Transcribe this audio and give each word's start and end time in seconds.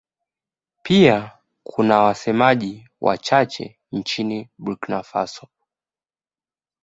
Pia 0.83 1.31
kuna 1.63 1.99
wasemaji 2.01 2.89
wachache 3.01 3.79
nchini 3.91 4.49
Burkina 4.57 5.03
Faso. 5.03 5.47